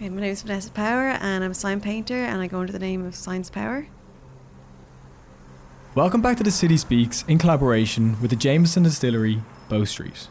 [0.00, 2.78] My name is Vanessa Power and I'm a sign painter and I go under the
[2.78, 3.86] name of Signs Power.
[5.94, 10.28] Welcome back to The City Speaks in collaboration with the Jameson Distillery, Bow Street.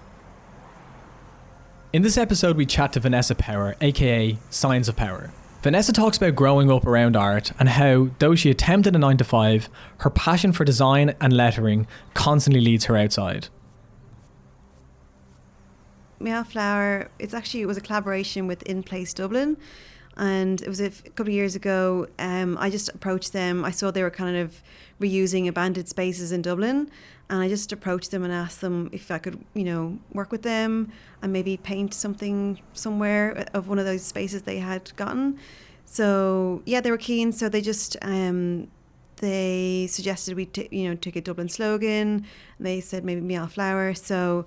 [1.93, 5.29] In this episode, we chat to Vanessa Power, aka Signs of Power.
[5.61, 9.23] Vanessa talks about growing up around art and how, though she attempted a 9 to
[9.23, 13.49] 5, her passion for design and lettering constantly leads her outside.
[16.19, 19.57] Me Auld Flower, it's actually it was a collaboration with In Place Dublin.
[20.17, 22.07] And it was a couple of years ago.
[22.19, 23.63] Um, I just approached them.
[23.63, 24.61] I saw they were kind of
[24.99, 26.91] reusing abandoned spaces in Dublin,
[27.29, 30.41] and I just approached them and asked them if I could, you know, work with
[30.41, 35.39] them and maybe paint something somewhere of one of those spaces they had gotten.
[35.85, 37.31] So yeah, they were keen.
[37.31, 38.67] So they just um,
[39.17, 42.25] they suggested we, t- you know, take a Dublin slogan.
[42.59, 43.93] They said maybe Me Auld Flower.
[43.93, 44.45] So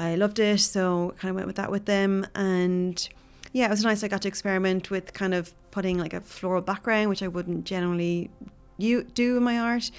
[0.00, 0.60] I loved it.
[0.60, 2.26] So kind of went with that with them.
[2.34, 3.08] And
[3.52, 4.02] yeah, it was nice.
[4.02, 7.64] I got to experiment with kind of putting like a floral background, which I wouldn't
[7.64, 8.30] generally
[8.78, 9.90] you do in my art.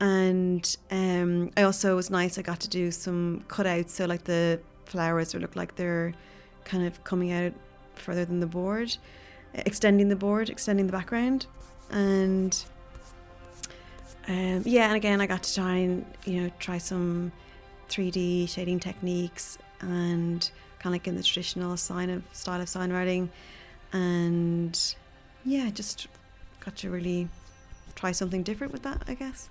[0.00, 2.38] And um, I also it was nice.
[2.38, 6.12] I got to do some cutouts, so like the flowers would look like they're
[6.64, 7.52] kind of coming out
[7.94, 8.94] further than the board,
[9.54, 11.46] extending the board, extending the background,
[11.90, 12.62] and
[14.28, 14.88] um, yeah.
[14.88, 17.32] And again, I got to try and you know try some
[17.88, 22.92] 3D shading techniques and kind of like in the traditional sign of style of sign
[22.92, 23.30] writing,
[23.92, 24.94] and
[25.44, 26.06] yeah, just
[26.60, 27.28] got to really
[27.94, 29.02] try something different with that.
[29.08, 29.48] I guess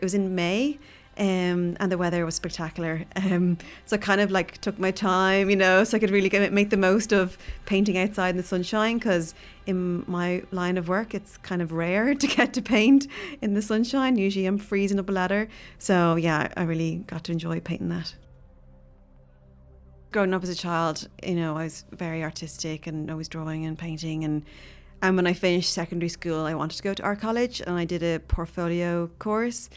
[0.00, 0.78] it was in May.
[1.18, 3.04] Um, and the weather was spectacular.
[3.16, 6.28] Um, so I kind of like took my time, you know, so I could really
[6.28, 10.88] get, make the most of painting outside in the sunshine because in my line of
[10.88, 13.06] work, it's kind of rare to get to paint
[13.40, 14.16] in the sunshine.
[14.16, 15.48] Usually I'm freezing up a ladder.
[15.78, 18.14] So yeah, I really got to enjoy painting that.
[20.12, 23.78] Growing up as a child, you know, I was very artistic and always drawing and
[23.78, 24.44] painting and
[25.02, 27.84] and when I finished secondary school, I wanted to go to art college and I
[27.84, 29.68] did a portfolio course,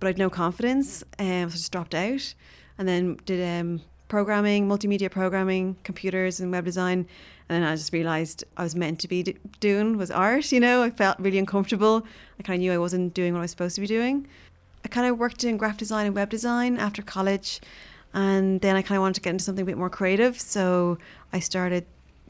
[0.00, 2.34] but I had no confidence, um, so I just dropped out.
[2.78, 7.06] And then did um, programming, multimedia programming, computers and web design.
[7.48, 10.50] And then I just realised I was meant to be d- doing was art.
[10.52, 12.02] You know, I felt really uncomfortable.
[12.38, 14.26] I kind of knew I wasn't doing what I was supposed to be doing.
[14.84, 17.60] I kind of worked in graphic design and web design after college,
[18.14, 20.40] and then I kind of wanted to get into something a bit more creative.
[20.40, 20.98] So
[21.32, 21.84] I started,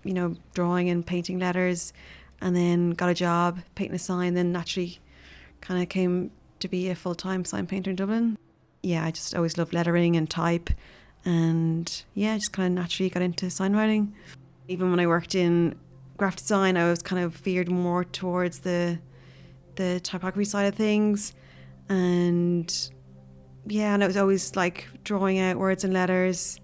[0.05, 1.93] you know, drawing and painting letters
[2.41, 4.35] and then got a job painting a sign.
[4.35, 4.99] Then naturally,
[5.61, 8.39] kind of came to be a full time sign painter in Dublin.
[8.83, 10.71] Yeah, I just always loved lettering and type,
[11.25, 14.15] and yeah, just kind of naturally got into sign writing.
[14.69, 15.75] Even when I worked in
[16.17, 18.99] graphic design, I was kind of veered more towards the
[19.77, 21.35] the typography side of things,
[21.89, 22.91] and
[23.67, 26.59] yeah, and it was always like drawing out words and letters.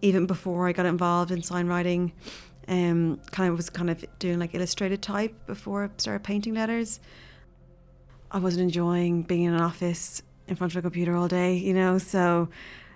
[0.00, 2.12] Even before I got involved in sign writing,
[2.68, 7.00] um, kind of was kind of doing like illustrated type before I started painting letters.
[8.30, 11.72] I wasn't enjoying being in an office in front of a computer all day, you
[11.74, 11.98] know.
[11.98, 12.48] So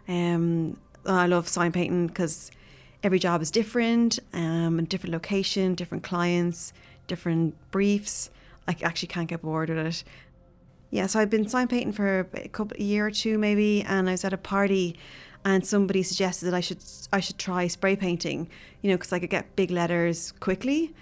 [0.09, 0.76] um,
[1.06, 2.50] I love sign painting because
[3.03, 6.72] every job is different, um, and different location, different clients,
[7.06, 8.31] different briefs.
[8.69, 10.04] I actually can't get bored with it.
[10.91, 14.09] Yeah, so I've been sign painting for a couple a year or two maybe, and
[14.09, 14.97] I was at a party
[15.44, 16.78] and somebody suggested that I should
[17.12, 18.49] I should try spray painting,
[18.82, 20.94] you know, because I could get big letters quickly.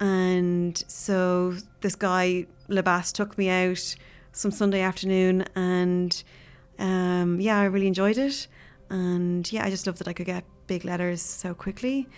[0.00, 3.94] And so this guy Labas took me out
[4.32, 6.22] some Sunday afternoon, and
[6.78, 8.46] um, yeah, I really enjoyed it.
[8.90, 12.08] And yeah, I just loved that I could get big letters so quickly.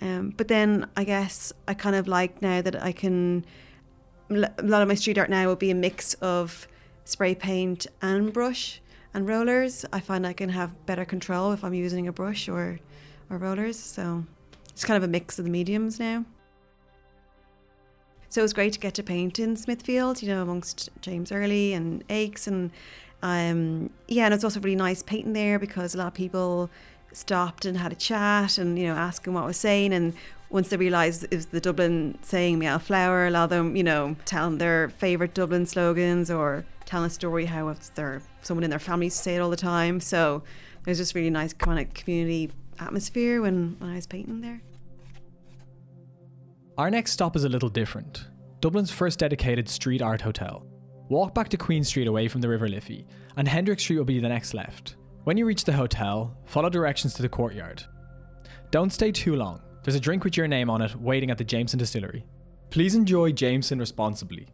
[0.00, 3.44] Um, but then I guess I kind of like now that I can.
[4.30, 6.66] A lot of my street art now will be a mix of
[7.04, 8.80] spray paint and brush
[9.12, 9.84] and rollers.
[9.92, 12.80] I find I can have better control if I'm using a brush or,
[13.30, 13.78] or rollers.
[13.78, 14.24] So
[14.70, 16.24] it's kind of a mix of the mediums now.
[18.34, 21.72] So it was great to get to paint in Smithfield, you know, amongst James Earley
[21.72, 22.72] and Aches and
[23.22, 26.68] um, yeah, and it's also really nice painting there because a lot of people
[27.12, 30.14] stopped and had a chat and you know asking what I was saying and
[30.50, 33.76] once they realised it was the Dublin saying Me Auld Flower, a lot of them,
[33.76, 38.64] you know, telling their favourite Dublin slogans or telling a story how it's their someone
[38.64, 40.00] in their family say it all the time.
[40.00, 40.42] So
[40.82, 42.50] there's just really nice kind of community
[42.80, 44.60] atmosphere when, when I was painting there.
[46.76, 48.26] Our next stop is a little different.
[48.58, 50.66] Dublin's first dedicated street art hotel.
[51.08, 53.06] Walk back to Queen Street away from the River Liffey,
[53.36, 54.96] and Hendrick Street will be the next left.
[55.22, 57.84] When you reach the hotel, follow directions to the courtyard.
[58.72, 59.60] Don't stay too long.
[59.84, 62.26] There's a drink with your name on it waiting at the Jameson Distillery.
[62.70, 64.48] Please enjoy Jameson responsibly.